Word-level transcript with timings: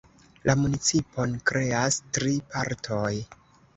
La 0.49 0.53
municipon 0.61 1.35
kreas 1.51 1.99
tri 2.17 2.33
partoj. 2.55 3.15